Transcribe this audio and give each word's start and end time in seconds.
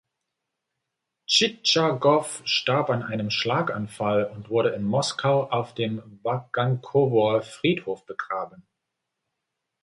Tschitschagow 1.27 2.41
starb 2.43 2.89
an 2.89 3.03
einem 3.03 3.29
Schlaganfall 3.29 4.23
und 4.25 4.49
wurde 4.49 4.69
in 4.71 4.83
Moskau 4.83 5.43
auf 5.43 5.75
dem 5.75 6.19
Wagankowoer 6.23 7.43
Friedhof 7.43 8.03
begraben. 8.07 8.63